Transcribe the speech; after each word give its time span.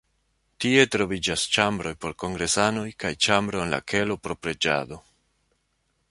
Tie 0.63 0.83
troviĝas 0.93 1.41
ĉambroj 1.57 1.91
por 2.05 2.15
kongresanoj 2.23 2.85
kaj 3.03 3.11
ĉambro 3.25 3.61
en 3.65 3.73
la 3.75 3.81
kelo 3.93 4.17
por 4.23 4.35
preĝado. 4.47 4.99